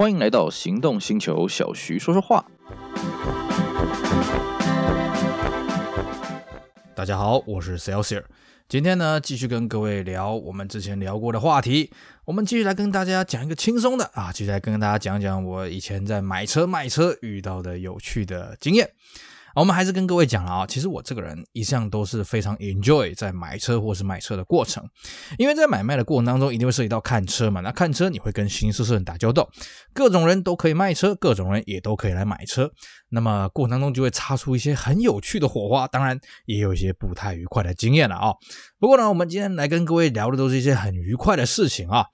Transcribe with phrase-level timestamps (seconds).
[0.00, 2.42] 欢迎来到行动星球，小徐说说话。
[6.94, 8.24] 大家好，我是 Celsius，
[8.66, 11.90] 今天呢继续跟各位聊我们之前聊过的话题，
[12.24, 18.88] 我们继续来跟大家讲一个轻松的啊，继续来跟大家讲讲我以前在买车卖车遇到的有趣的经验。
[19.54, 24.82] 我们还是跟各位讲了啊，其实我这个人一向都是非常 enjoy 在买车或是卖车的过程，
[25.38, 27.60] 因为在买卖的过程当中，一定会涉及到看车嘛。
[27.60, 29.48] 那看车你会跟形形色色人打交道，
[29.92, 32.70] 各种人都可以卖车，各种人也都可以来买车。
[33.10, 38.32] 那么过程当中就会擦出一些很有趣的火花，当然也有一些不太愉快的经验了啊。
[38.78, 42.06] 不过呢，我们今天来跟各位聊的都是一些很愉快的事情啊。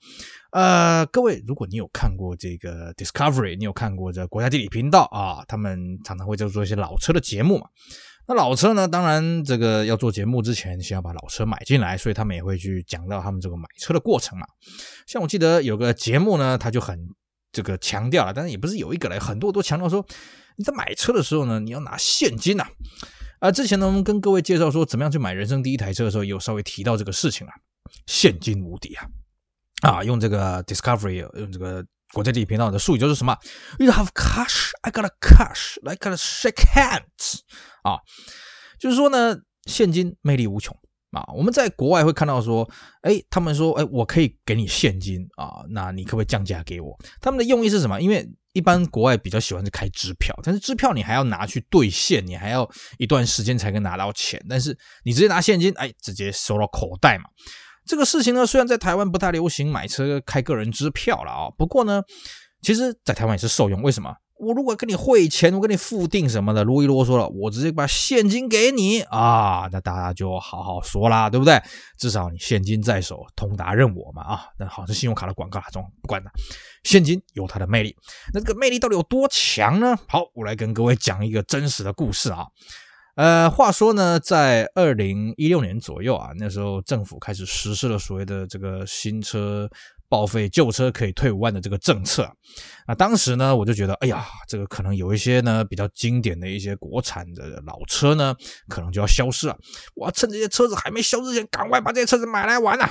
[0.51, 7.67] 呃，各位，如果你有看过这个 Discovery，你有看过这国家地理频道啊，他们常常会在做一些老车的节目嘛。
[8.29, 14.45] 那老车呢，当然这个要做节目之前，先要把老车买进来，所以他们也会去讲到他们这个买车的过程嘛。
[15.05, 17.07] 像我记得有个节目呢，他就很
[17.51, 20.05] 这个强调了，但是也不是有一个嘞，很多都强调说，
[20.57, 22.65] 你在买车的时候呢，你要拿现金呐。
[23.39, 27.53] 啊，之前呢，我们跟各位介绍说怎么样去买人生第一台车的时候，有稍微提到这个事情啊，
[28.07, 29.05] 现金无敌啊。
[29.81, 33.37] 啊，用这个 Discovery，用这个国际地理频道的术语就是什么
[33.77, 37.41] ？You have cash, I got a cash, I gotta shake hands。
[37.83, 37.99] 啊，
[38.79, 40.75] 就是说呢，现金魅力无穷
[41.11, 41.23] 啊。
[41.35, 42.67] 我们在国外会看到说，
[43.01, 46.97] 哎，他们说，哎，我可以给你现金啊，那你可不可以降价给我？
[47.21, 48.01] 他们的用意是什么？
[48.01, 54.43] 因为一般国外比较喜欢是开支票，但是支票你还要拿去兑现，你还要一段时间才能拿到钱。
[54.49, 57.25] 但是你直接拿现金，哎，直接收到口袋嘛。
[57.87, 62.03] 这个事情呢，虽然在台湾不太流行买车开个人支票了啊，不过呢，
[62.61, 63.81] 其实，在台湾也是受用。
[63.81, 64.13] 为什么？
[64.39, 71.59] 我如果跟你汇钱，我跟你付定什么的，啰里啰嗦了，我直接把现金给你啊，那大家就好好说啦，对不对？
[71.97, 74.45] 至少你现金在手，通达任我嘛啊。
[74.59, 76.29] 那好像信用卡的广告那种，不管了，
[76.83, 77.95] 现金有它的魅力。
[78.31, 79.97] 那这个魅力到底有多强呢？
[80.07, 82.45] 好，我来跟各位讲一个真实的故事啊。
[83.17, 89.67] 呃，话说呢，在二零一六年左右啊，那时候政府开始实施了所谓的这个新车
[90.07, 92.31] 报废旧车可以退五万的这个政策。
[92.87, 98.35] 那当时呢，我就觉得，哎呀，这个可能有一些呢比较经典的一些国产的老车呢，
[98.67, 99.57] 可能就要消失了。
[99.95, 102.87] 我要趁这些车子还没消失前，赶快把这些车子买来玩啊！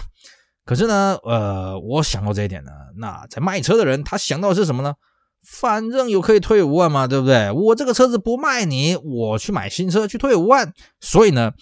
[0.65, 4.93] 可是呢，呃，我想到这一点呢，那在卖车的人他想到的是什么呢？
[5.49, 7.51] 反正有可以退五万嘛，对不对？
[7.53, 10.73] 我这个车子不卖你，我去买新车去退五万。
[11.01, 11.53] 所以呢，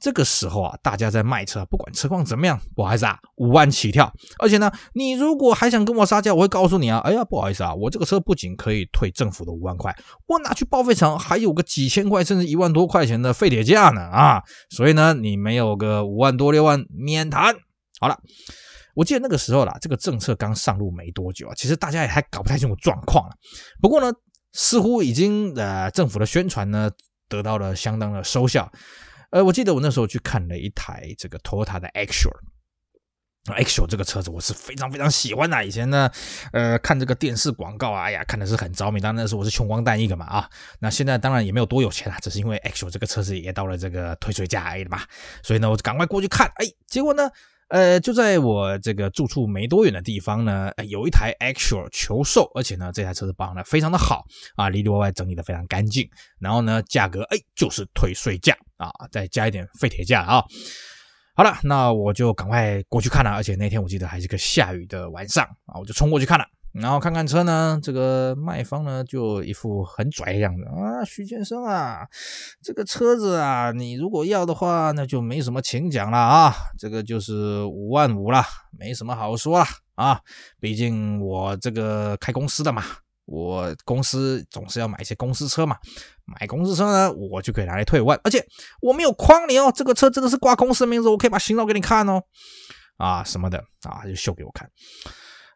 [0.00, 4.12] 这个时候啊，大家在卖车，不管车况怎么样，不好意思啊，五万起跳。
[4.38, 9.94] 而且呢，你如果还想跟我杀价，我会告诉你啊，哎呀，不好意思啊，我这个车不仅可以退政府的五万块，
[10.26, 14.42] 我拿去报废厂还有个几千块甚至一万多块钱的废铁价呢啊！
[14.70, 17.56] 所以呢，你没有个五万多六万免谈。
[17.98, 18.18] 好了。
[18.96, 23.30] 我记得那个时候啦，这个政策刚上路没多久啊，其实大家也还搞不太清楚状况啊。
[23.78, 24.10] 不过呢，
[24.52, 26.90] 似乎已经呃政府的宣传呢
[27.28, 28.72] 得到了相当的收效。
[29.30, 35.62] 呃，我记得我那时候去看了一台这个 Toyota 的 Axial，Axial 这个车子我是非常非常喜欢的。
[35.62, 36.10] 以前呢，
[36.52, 38.98] 呃，看这个电视广告啊，哎呀，看的是很着迷。
[38.98, 40.48] 当然那时候我是穷光蛋一个嘛啊。
[40.80, 45.02] 那现在当然也没有多有钱啊，只是因为 Axial 这个车子也到了这个退税价而已嘛。
[45.42, 46.50] 所以呢，我就赶快过去看。
[46.54, 47.28] 哎，结果呢？
[47.68, 56.08] 呃，就在我这个住处没多远的地方呢，有一台 Actual 求售，而且呢，这台车子保养的非常的好啊，里里外外整理的非常干净。
[56.38, 60.44] 然后呢，价格哎就是退税价啊，再加一点废铁价啊。
[61.34, 66.44] 好了，那我就赶快过去看了，而且那天我记得还是个下雨的晚上啊，我就冲过去看了。
[66.78, 72.06] 然后看看车呢，这个卖方呢就一副很拽的样子啊，徐先生啊，
[72.62, 78.44] 这个车子啊，你如果要的话，那就没什么请讲了啊，这个就是五万五了，
[78.78, 80.20] 没什么好说了啊，
[80.60, 82.82] 毕竟我这个开公司的嘛，
[83.24, 85.78] 我公司总是要买一些公司车嘛，
[86.24, 88.46] 买公司车呢，我就可以拿来退五万，而且
[88.82, 92.22] 我没有诓你哦，这个车真的是挂公司名字，我可以把型号给你看哦，
[92.98, 94.70] 啊什么的啊，就秀给我看。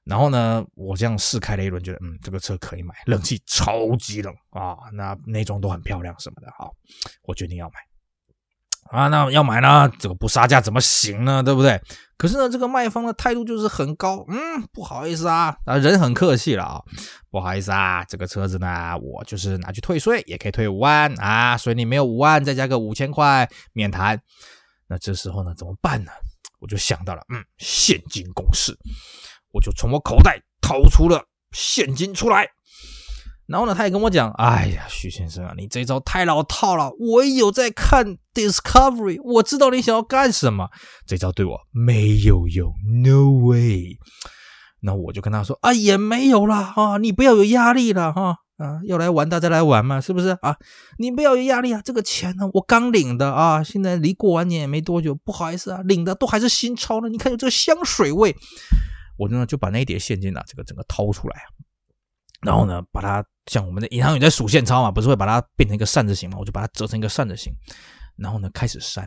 [0.05, 6.73] 然后呢，我这样试开了一轮，觉得嗯，这个车可以买，冷气超级冷啊，那内装都很漂亮什么的，好，
[7.25, 9.09] 我决定要买啊。
[9.09, 11.43] 那要买呢，这个不杀价怎么行呢？
[11.43, 11.81] 对不对？
[12.17, 16.83] 可是呢，这个卖方的态度就是很高，嗯，不好意思啊，啊，人很客气了啊，
[17.31, 24.21] 不好意思啊，这个车子呢，我就是拿去退税，也可以退五万啊，所以你没有五万，再加个五千块免谈。
[24.87, 26.11] 那这时候呢，怎么办呢？
[26.59, 28.77] 我就想到了，嗯，现金公式。
[29.53, 32.49] 我就从我口袋掏出了现金出来，
[33.47, 36.91] 然后呢，他也跟我讲：“哎呀，徐先生啊，你这招太老套了。
[36.99, 40.69] 我有在看 Discovery，我知道你想要干什么。
[41.07, 43.99] 这招对我没有用，No way。”
[44.83, 50.57] 那我就跟他说啊，也没有啦啊，你不要有压力了哈啊，要来玩大家来玩嘛，是不是啊？
[50.99, 58.35] 你不要有压力啊，这个钱呢我刚领的啊，现在离过完年也没多久，不好意思啊，领的都还是新钞呢，你看有这个香水味，
[59.21, 61.47] 我呢就把那一叠现金啊，这个整个掏出来啊，
[62.41, 67.53] 然后呢把它像我们的银行员在数现钞嘛，不是会把它变成一个扇子形嘛，我就把它折成一个扇子形，
[68.17, 69.07] 然后呢开始扇。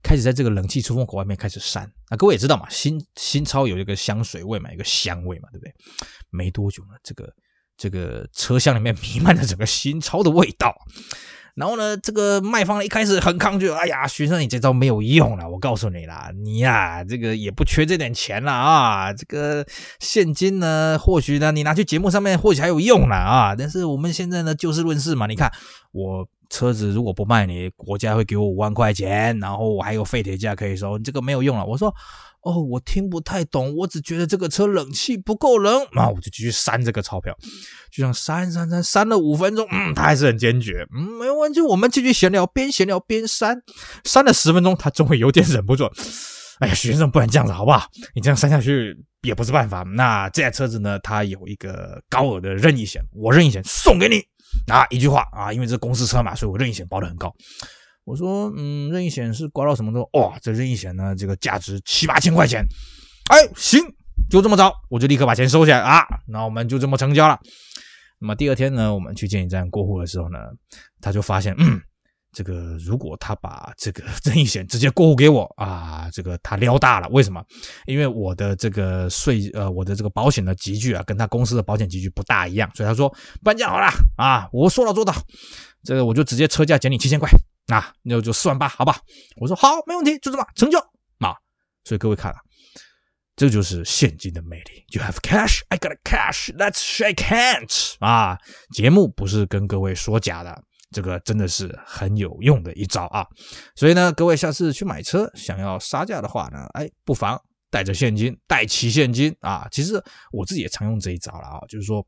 [0.00, 5.74] 开始在这个冷气出风口外面开始扇啊，各位也知道嘛，新新钞有一个香水味嘛，一个香味嘛，对不对？
[6.30, 7.34] 没多久呢，这个
[7.76, 10.74] 这个车厢里面 弥漫着整个新钞的味道。
[11.58, 19.66] 然后呢，这个卖方一开始很抗拒，哎呀，学生你这招没有用了，我告诉你啦，你呀、这个也不缺这点钱了啊，这个
[19.98, 25.52] 现金呢，或许呢，你拿去节目上面或许还有用了啊，但是我们现在呢，就事论事嘛，你看
[25.92, 26.28] 我。
[26.50, 31.64] 车子如果不卖你，国家会给我五万块钱，然后我还有废铁价可以收，你这个没有用了。
[31.64, 31.94] 我说，
[32.42, 37.36] 哦，我听不太懂，我只觉得这个车冷气不够冷， 那我就继续扇这个钞票，
[37.90, 43.62] 就像扇扇扇扇了五分钟，嗯，他还是很坚决，嗯，没问题，我们继续闲聊，边闲聊边扇，
[44.04, 45.84] 扇了十分钟，他终于有点忍不住，
[46.60, 47.86] 哎呀，徐先生不然这样子好不好？
[48.14, 49.82] 你这样扇下去也不是办法。
[49.82, 54.22] 那这台车子呢，它有一个高额的任意险，我任意险送给你。
[54.72, 57.34] 啊，一句话啊，因为这公司车嘛，所以我任意险报的很高。
[58.04, 62.64] 我说，嗯，任意险是刮到什么都，哇，这任意险呢，这个价值七八千块钱。
[63.30, 63.80] 哎，行，
[64.30, 66.02] 就这么着，我就立刻把钱收起来啊。
[66.26, 67.38] 那我们就这么成交了。
[68.18, 70.38] 那么第二天呢，我们去建一站过户的时候呢，
[71.00, 71.80] 他就发现，嗯。
[72.38, 77.08] 这个如果他把这个任意险直接过户给我啊，这个他撩大了。
[77.08, 77.44] 为什么？
[77.84, 83.12] 因为我的这个税呃，我的这个保险的集聚啊，跟他公司的保险集聚不大一样，所以他说
[83.42, 85.12] 搬家好了啊，我说到做到，
[85.82, 87.28] 这个我就直接车价减你七千块
[87.74, 89.00] 啊，那就四万八，好吧？
[89.38, 90.78] 我说好，没问题，就这么成交
[91.18, 91.34] 啊。
[91.82, 92.38] 所以各位看啊，
[93.34, 94.84] 这就是现金的魅力。
[94.90, 96.52] You have cash, I got cash.
[96.56, 98.38] Let's shake hands 啊！
[98.72, 100.62] 节目不是跟各位说假的。
[100.90, 103.26] 这个真的是很有用的一招啊！
[103.74, 107.40] 所以呢，各位下次去买车想要杀价的话呢，哎，不妨
[107.70, 109.68] 带着现金，带齐现金啊！
[109.70, 110.02] 其实
[110.32, 112.06] 我自己也常用这一招了啊，就是说，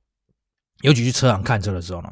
[0.82, 2.10] 尤其去车行看车的时候呢，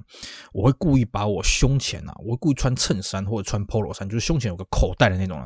[0.53, 5.39] 我会故意把我胸前啊，我会故意穿衬衫或者穿 polo 衫，就是胸前有个口袋的那种，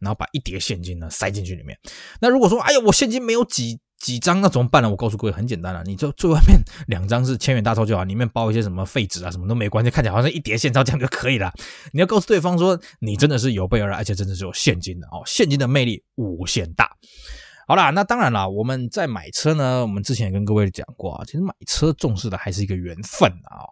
[0.00, 1.78] 然后把一叠现金呢塞进去里面。
[2.20, 3.80] 那如果说，哎呀，我现金没有几。
[3.98, 4.90] 几张那怎么办呢？
[4.90, 11.52] 我告诉各位，很简单了，你就最外面两张是千元大钞就好，里面包一些什么废纸啊，什么都没关系，看起来好像一叠现钞这样就可以了。
[11.92, 16.90] 你要告诉对方说，你真的是有备而来，而且真的是有现金的哦，现金的魅力无限大。
[17.68, 23.66] 好啦，那当然啦，我们在买车呢，我们之前也跟各位讲过啊，其实买车重视的还是一个缘分啊。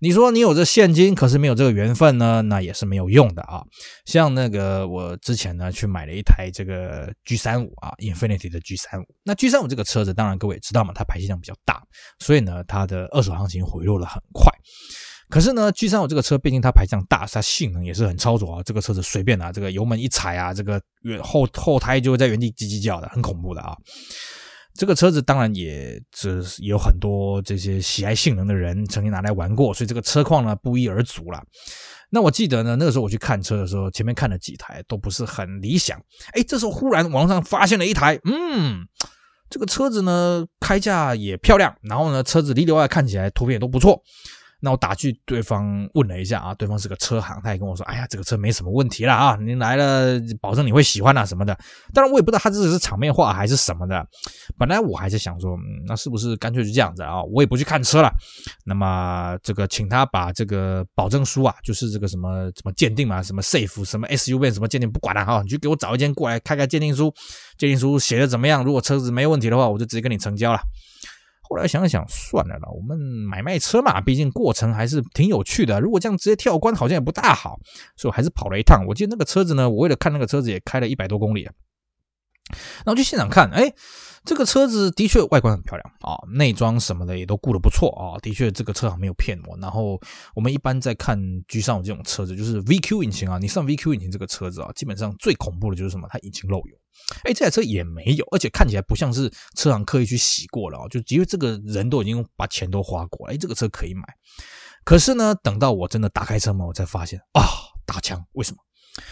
[0.00, 3.60] 你说你有这现金，可是没有这个缘分呢，那也是没有用的啊。
[4.04, 9.04] 像那个我之前呢去买了一台这个 G 三五啊，Infinity 的 G 三五。
[9.24, 11.82] 那 G 三五这个车子，当然各位也知道嘛，它排气量比较大，
[12.20, 14.52] 所以呢它的二手行情回落的很快。
[15.32, 18.62] 可是呢，G35 这个车毕竟它排量大，它性能也是很超卓啊。
[18.62, 20.78] 这个车子随便啊，这个油门一踩啊，这个
[21.22, 23.74] 后后胎就会在原地叽叽叫的，很恐怖的啊。
[24.74, 31.42] 这个车子当然也是有很多这些喜爱性能的人曾经拿来玩过，所以这个车况呢不一而足了。
[32.10, 35.98] 那我记得呢，那个时候我去看车的时候，前面看了几台都不是很理想。
[36.34, 38.86] 哎，这时候忽然网上发现了一台，嗯，
[39.48, 44.02] 这个车子呢开价也漂亮，然后呢车子里里外外看起来图片也都不错。
[44.64, 51.52] 那我打去对方问了一下啊，对方是个车行，他也跟我说，哎呀，这个车没什么问题了啊，您来了保证你会喜欢啊什么的。
[51.92, 54.06] 当然我也不知道他这是场面话还是什么的。
[54.56, 57.20] 本来我还是想说，嗯，那是不是干脆就这样子啊？
[57.24, 58.08] 我也不去看车了。
[58.64, 67.12] 那么这个请他把这个保证书啊，就是这个什么什么鉴定嘛，什么 safe 什么 SUV 什么鉴定不管了哈，你就给我找一间过来开开鉴定书，
[67.58, 68.62] 鉴定书写的怎么样？
[68.62, 70.60] 如果车子没问题的话，我就直接跟你成交了。
[71.52, 75.78] 后来想想，算了啦，我们买卖车嘛，毕竟过程还是挺有趣的。
[75.80, 77.58] 如果这样直接跳关，好像也不大好，
[77.96, 78.84] 所以我还是跑了一趟。
[78.88, 81.46] 我记得那个车子呢，我为了看那个车子，也开了一百多公里。
[82.84, 83.72] 然后去现场看，哎。
[84.24, 88.14] 这个车子的确外观很漂亮啊，内装什么的也都顾得不错啊。
[88.22, 89.58] 的确，这个车行没有骗我。
[89.58, 90.00] 然后
[90.36, 91.18] 我们一般在看
[91.48, 96.06] 居上这种车子，就是 VQ 引擎啊，你上 VQ 引擎这个车子啊，基本上最恐怖的就是什么？
[96.08, 96.76] 它引擎漏油。
[97.24, 104.02] 哎，这台车也没有，而且看起来不像是车行刻意去洗过了啊，就因为这个人都已经把钱都花过了，哎，这个车可以买。
[104.84, 107.42] 可是呢，等到我真的打开车门，我才发现啊，
[107.86, 108.58] 打枪，为什么？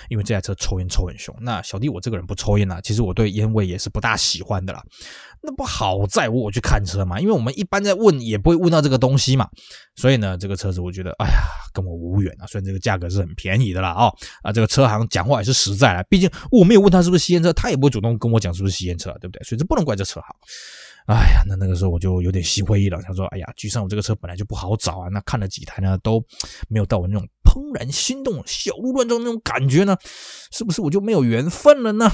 [0.08, 4.82] 因为这台车抽烟抽很凶，那小弟我这个人不抽烟呐，其实我对烟味也是不大喜欢的啦。
[5.42, 9.48] 那不好在我去看车嘛，因为我们一般在问也不会问到这个东西嘛，
[9.96, 11.40] 所以呢，这个车子我觉得，哎呀，
[11.72, 12.46] 跟我无缘啊。
[12.46, 19.42] 虽然这个价格是很便宜的啦，哦，啊，这个车行讲话也是实在啦，毕竟我没有问他是不是吸烟车，他也不会主动跟我讲是不是吸烟车，对不对？
[19.44, 20.36] 所以这不能怪这车行。
[21.06, 26.22] 哎呀，那那个时候我就有点心灰意冷，想说，哎呀，居上我这个车本来就不好找啊，那看了几台呢，都
[26.68, 29.96] 没有到我那种怦然心动、小鹿乱撞那种感觉呢，
[30.52, 32.08] 是不是我就没有缘分了呢？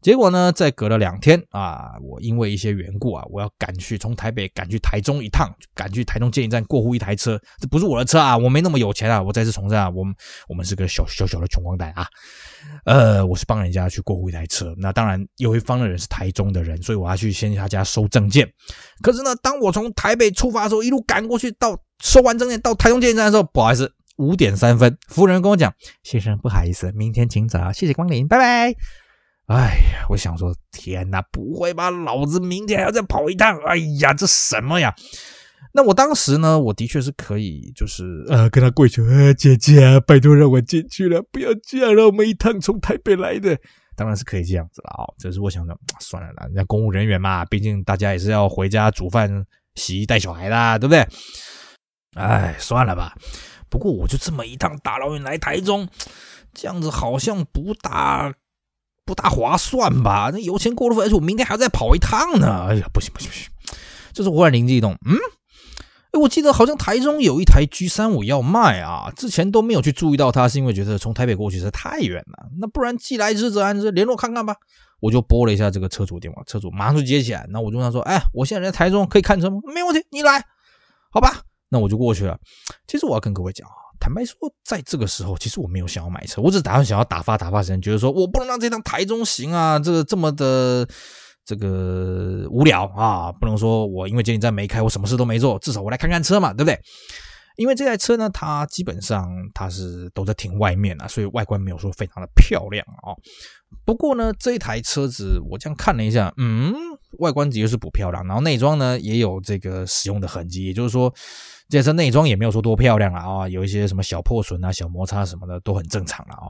[0.00, 7.36] 结果呢，再隔了两天啊，我因为一些缘故啊，我要赶去从台北赶去台中一趟，赶去台中建一站过户一台车。
[7.60, 9.20] 这不是我的车啊，我没那么有钱啊。
[9.20, 10.14] 我再次重申啊，我们
[10.48, 12.06] 我们是个小小小的穷光蛋啊。
[12.84, 14.72] 呃，我是帮人家去过户一台车。
[14.78, 18.48] 那当然，有一方的人是台中的人，所以我要去先他家收证件。
[19.02, 25.72] 可是呢，当我从台北出发的时候，一路赶过去到收完证件到台中建一站的时候，不好意思，五点三分，服务人跟我讲
[26.04, 28.74] ：“先生，不好意思，明天请早，谢谢光临，拜拜。”
[29.48, 31.90] 哎呀，我想说，天哪，不会吧？
[31.90, 33.58] 老子明天还要再跑一趟！
[33.66, 34.94] 哎呀，这什么呀？
[35.72, 43.56] 那我当时呢，我的确是可以，就是呃，跟他跪求，呃，姐姐啊，拜托让我进去了，不要这样，让我们一趟从台北来的，
[43.96, 45.14] 当然是可以这样子了啊、哦。
[45.18, 49.30] 这是我想说，算了啦，人家公务人员嘛，毕竟大家也是要回家煮饭、
[49.76, 51.06] 洗衣、带小孩的，对不对？
[52.16, 53.14] 哎，算了吧。
[53.68, 55.88] 不过我就这么一趟大老远来台中，
[56.54, 58.34] 这样子好像不大。
[59.04, 60.28] 不大划算吧？
[60.30, 62.66] 那油钱过路费，而且我明天还要再跑一趟呢。
[62.68, 63.48] 哎呀，不行不行不行！
[64.12, 65.16] 就是忽然灵机一动，嗯，
[66.12, 72.50] 哎，我记得好像台中有一台 G 三五要卖啊，之前都没有去注意到它，是因为觉得从台北过去实在太远了。
[72.60, 74.54] 那不然既来之则安之，联络看看吧。
[75.00, 77.46] 我就拨了一下这个车主电话，车主马上就接起来。
[77.48, 80.44] 那我就问他说：“哎，我现在在台中，可以看车吗？”没问题，你来，
[81.10, 81.44] 好吧？
[81.68, 82.38] 那我就过去了。
[82.86, 83.74] 其实我要跟各位讲啊。
[84.00, 90.86] 坦白说，在这个时候，其实我没有想要买车，我只是打算想要打发打发时间，觉得说我不能让这趟台中行啊，这个这么的
[91.44, 96.78] 这个无聊啊，不能说我因为监理站没开，我什么事都没做，至少我来看看车嘛，对不对？
[97.56, 103.10] 因为这台车呢，它基本上它是都在停外面啊，所以外观没有说非常的漂亮啊。
[103.84, 106.72] 不过呢，这一台车子我这样看了一下，嗯，
[107.18, 111.12] 外观的确是不漂亮，然后内装呢也有这个使用的痕迹，也就是说。
[111.70, 116.48] 这车内装也没有说多漂亮了啊，有一些什么小破损啊、小摩擦什么的都很正常了啊。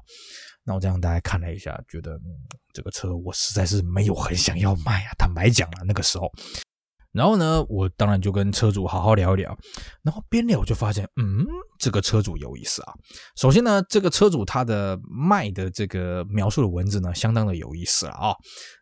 [0.62, 2.17] 那我这样大家看了一下，觉得，
[2.73, 5.11] 这个车我实在是没有很想要卖啊。
[5.19, 6.31] 坦白讲啊，那个时候。
[7.19, 9.59] 然后呢，我当然就跟车主好好聊一聊。
[10.05, 11.45] 然后边聊我就发现，嗯，
[11.81, 12.95] 这个车主有意思啊。
[13.37, 18.33] 首先呢，这个车主他的卖的这个描述的文字呢，相当的有意思了啊。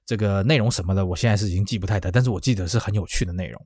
[0.05, 3.61] 这个内容什么的，我现在是已经记不太得，但是我记得是很有趣的内容。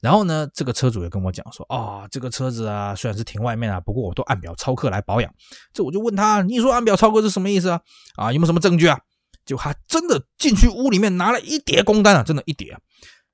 [0.00, 5.30] 然后呢，这个车主也跟我讲说，啊、哦，这个车子啊，虽然是停外面啊，不过我都按表操客来保养。
[5.74, 7.80] 这我就问他，你说按表操客是什么意思啊？
[8.16, 8.98] 啊，有没有什么证据啊？
[9.44, 12.78] 就他真的进去屋里面拿了一叠工单啊，真的，一叠啊。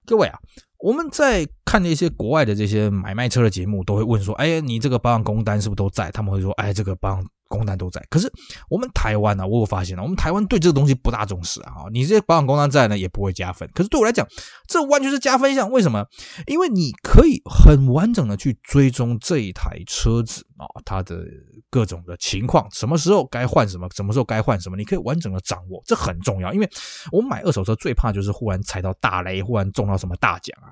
[0.07, 0.38] 各位啊。
[0.78, 8.30] 我们在看那些国外的这些买卖车的节目，都会问说：“哎，你这个保养工单是不是都在？”他们会说：“哎，这个保养。”工单都在，可是
[8.68, 11.72] 我们台湾呢、我有发现了，我们台湾对这个东西不大重视啊。
[11.90, 13.68] 你这些保养工单在呢，也不会加分。
[13.74, 14.26] 可是对我来讲，
[14.66, 15.70] 这完全是加分项。
[15.70, 16.06] 为什么？
[16.46, 21.24] 因为你可以很完整的去追踪这一台车子啊，它的
[21.70, 26.52] 各种的情况，什么时候该换什么，什么时候该换什么，你可以完整的掌握，这很重要。
[26.52, 26.68] 因为
[27.10, 30.68] 我们买二手车最怕就是忽然踩到大雷，忽然中到什么大奖啊。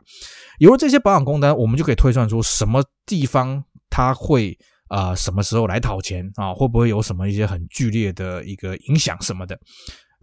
[0.59, 4.59] 有了这些保养工单，我们就可以推算出什么地方它会。
[4.89, 6.55] 啊、什么时候来讨钱啊？
[6.55, 9.59] 会不会有什么一些很剧烈的一个影响什么的？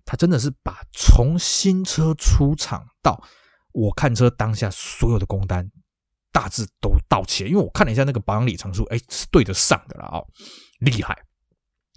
[0.05, 3.21] 他真的是把从新车出厂到
[3.71, 5.69] 我看车当下所有的工单
[6.31, 10.25] 大致都到齐，因为我看了一下那个保养里程数，哎，是对得上的了、哦，
[10.79, 11.17] 厉害！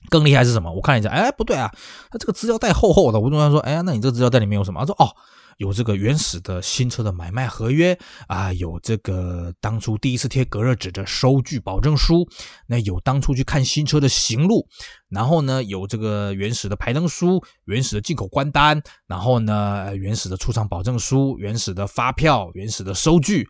[0.08, 0.73] 更厉害是什么？
[0.73, 1.68] 我看一下，哎，不对啊，
[2.11, 3.18] 他这个资料袋厚厚的。
[3.18, 4.80] 我就问他说，哎，那你这个资料袋里面有什么？
[4.80, 5.14] 他说，哦。
[5.56, 7.98] 有这个原始的新车的买卖合约
[8.28, 12.28] 啊，有这个当初第一次贴隔热纸的收据保证书，
[12.66, 14.68] 那有当初去看新车的行路，
[15.08, 23.48] 然后呢，有这个原始的排灯书、原始的进口关单，然后呢，原始的出厂保证书、原始的发票、原始的收据，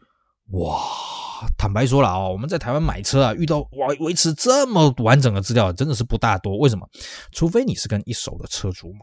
[0.50, 1.15] 哇！
[1.58, 6.56] 坦白说了啊，我们在台湾买车啊，遇到维维持这么完整的资料，真的是不大多。
[6.58, 6.88] 为什么？
[7.32, 9.00] 除非你是跟一手的车主买，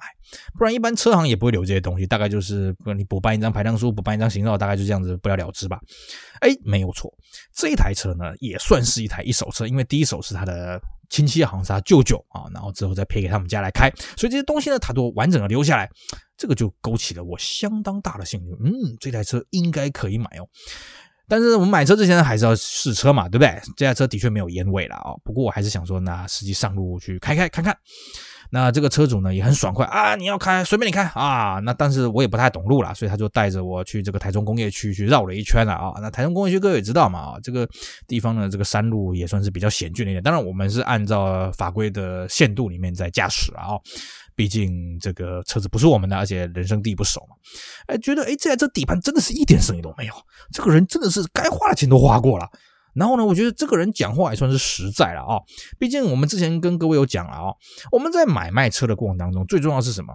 [0.57, 2.05] 不然一般车行也不会留这些东西。
[2.07, 5.79] 大概就是你补办一张排量书，补办一张行照，大概就这样子不了了之吧。
[6.41, 7.13] 哎，没有错，
[7.55, 15.89] 这台车呢也算是一台一手车，因为第一手是他的亲戚，好像是他舅舅啊，然后之后再赔给他们家来开，所以这些东西呢，他都完整的留下来，
[16.37, 18.47] 这个就勾起了我相当大的兴趣。
[18.63, 20.47] 嗯，这台车应该可以买哦。
[21.33, 23.59] 但是我们买车之前还是要试车嘛，对不对？
[23.75, 27.75] 这台车的确没有烟味了啊，不过我还是想说，那实际上路去开开看看。
[28.51, 31.59] 那这个车主呢也很爽快啊，你要开随便你开啊。
[31.63, 35.93] 那但是我也不太懂路啦，所以他就带着我去这个台中工业区去绕了一圈了啊。
[35.99, 37.67] 那台中工业区各位也知道嘛啊，这个
[38.07, 40.21] 地方呢这个山路也算是比较险峻一点。
[40.21, 43.69] 当然我们是按照法规的限度里面在驾驶啊。
[44.35, 47.35] 毕竟这个车子不是我们的，而且人生地不熟嘛。
[47.87, 50.13] 哎，觉得哎这台车底盘真的是一点声音都没有，
[50.51, 52.47] 这个人真的是该花的钱都花过了。
[52.93, 55.41] 然后呢，我觉得这个人讲话也算是实在了啊。
[55.79, 57.53] 毕竟我们之前跟各位有讲了啊，
[57.91, 60.13] 我们在买卖车的过程当中，最重要是什么？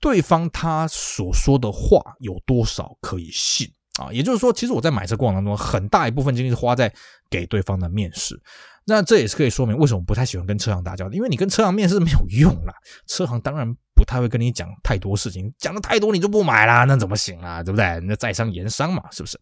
[0.00, 3.66] 对方他所说的话有多少可以信
[3.98, 4.08] 啊？
[4.12, 6.92] 也就是说，其实我在买车过程当中，很大一部分精力是花在
[7.28, 8.40] 给对方的面试。
[8.86, 12.72] 那这也是可以说明为什么我不太喜欢跟车行打交道，因为你跟车行面试没有用啦。
[13.06, 17.62] 车行当然不太会跟你讲太多事情，讲的太多你就不买啦，那怎么行啊？
[17.62, 18.00] 对不对？
[18.04, 19.38] 那在商言商嘛，是不是？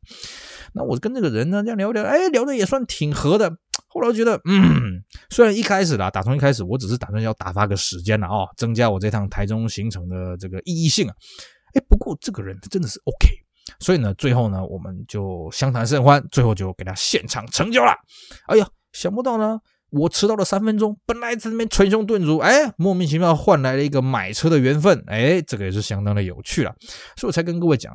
[0.73, 3.49] 那我跟这个人呢，这样聊聊，哎，聊的也算挺合的。
[3.87, 11.15] 后来觉得，嗯，虽然一开始啦，打从一开始我只是打算要打发个时间了啊，增加我这趟台中行程的这个意义性啊。
[11.75, 13.29] 哎，不过这个人他真的是 OK，
[13.81, 17.93] 所以呢，最后呢，我们就相谈甚欢，最后就给他现场成交了。
[18.47, 18.67] 哎呀！
[18.93, 26.75] 想不到呢，我迟到了三分钟，本来在那边捶胸顿足，哎，莫名其妙换来了一个买车的缘分，哎，这个也是相当的有趣了，
[27.15, 27.95] 所以我才跟各位讲，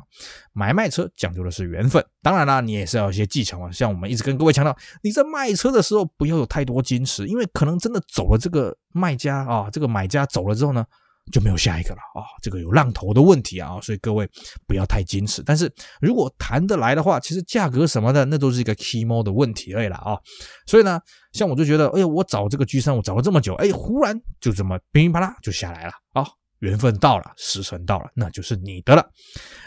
[0.53, 10.85] 买卖车讲究的是缘分，当然啦，你也是要有一些技巧啊，像我们一直跟各位强调，你在卖车的时候不要有太多矜持，因为可能真的走了这个卖家啊，这个买家走了之后呢。
[11.31, 12.23] 就没有下一个了啊！
[12.41, 14.29] 这个有浪头的问题啊，所以各位
[14.65, 15.43] 不要太矜持。
[15.43, 20.17] 但是如果谈得来的话，其实价格什么的那都是一个 key more 的问题而已了啊。
[20.65, 20.99] 所以呢，
[21.33, 26.25] 像我就觉得，哎呀，我找这个 G3，我找了这么久，哎，忽然就这么噼里啪啦就下来了啊！
[26.59, 29.03] 缘分到了，时辰到了，那就是你的了。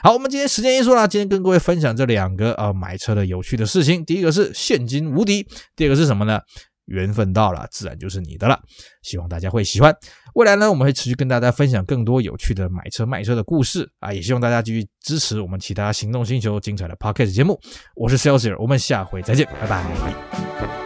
[0.02, 4.04] 好，我们今天时间一说了，今天跟各位分享这两个呃买车的有趣的事情。
[4.04, 5.44] 第一个是现金无敌，
[5.75, 6.40] 第二个是什么呢？
[6.86, 8.60] 缘分到了，自然就是你的了。
[9.02, 9.94] 希望大家会喜欢。
[10.34, 14.12] 未来呢，我们会持续跟大家分享更多有趣的买车卖车的故事啊！
[14.12, 17.58] 也希望大家继续支持我们其他行动星球精彩的 Podcast 节目。
[17.94, 20.83] 我是 Celsius，我们下回再见，拜拜。